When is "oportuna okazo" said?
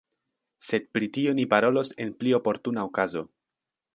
2.39-3.25